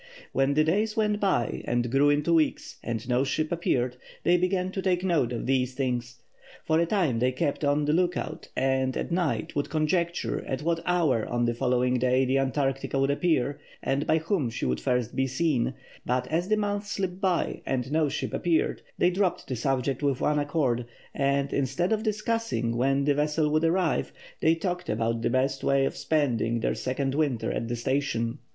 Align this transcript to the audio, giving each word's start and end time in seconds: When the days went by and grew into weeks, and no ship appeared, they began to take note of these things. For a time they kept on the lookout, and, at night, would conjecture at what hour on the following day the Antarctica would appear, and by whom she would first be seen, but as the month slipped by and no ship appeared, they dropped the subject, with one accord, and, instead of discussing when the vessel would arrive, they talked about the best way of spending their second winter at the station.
When 0.31 0.55
the 0.55 0.63
days 0.63 0.97
went 0.97 1.19
by 1.19 1.61
and 1.65 1.91
grew 1.91 2.09
into 2.09 2.33
weeks, 2.33 2.77
and 2.83 3.07
no 3.07 3.23
ship 3.23 3.51
appeared, 3.51 3.97
they 4.23 4.35
began 4.35 4.71
to 4.71 4.81
take 4.81 5.03
note 5.03 5.31
of 5.31 5.45
these 5.45 5.75
things. 5.75 6.23
For 6.65 6.79
a 6.79 6.87
time 6.87 7.19
they 7.19 7.31
kept 7.31 7.63
on 7.63 7.85
the 7.85 7.93
lookout, 7.93 8.47
and, 8.57 8.97
at 8.97 9.11
night, 9.11 9.55
would 9.55 9.69
conjecture 9.69 10.43
at 10.47 10.63
what 10.63 10.81
hour 10.87 11.23
on 11.27 11.45
the 11.45 11.53
following 11.53 11.99
day 11.99 12.25
the 12.25 12.39
Antarctica 12.39 12.97
would 12.99 13.11
appear, 13.11 13.59
and 13.83 14.07
by 14.07 14.17
whom 14.17 14.49
she 14.49 14.65
would 14.65 14.79
first 14.79 15.15
be 15.15 15.27
seen, 15.27 15.75
but 16.03 16.25
as 16.29 16.47
the 16.49 16.57
month 16.57 16.87
slipped 16.87 17.21
by 17.21 17.61
and 17.63 17.91
no 17.91 18.09
ship 18.09 18.33
appeared, 18.33 18.81
they 18.97 19.11
dropped 19.11 19.45
the 19.47 19.55
subject, 19.55 20.01
with 20.01 20.19
one 20.19 20.39
accord, 20.39 20.87
and, 21.13 21.53
instead 21.53 21.93
of 21.93 22.01
discussing 22.01 22.75
when 22.75 23.05
the 23.05 23.13
vessel 23.13 23.51
would 23.51 23.63
arrive, 23.63 24.11
they 24.39 24.55
talked 24.55 24.89
about 24.89 25.21
the 25.21 25.29
best 25.29 25.63
way 25.63 25.85
of 25.85 25.95
spending 25.95 26.59
their 26.59 26.73
second 26.73 27.13
winter 27.13 27.51
at 27.51 27.67
the 27.67 27.75
station. 27.75 28.39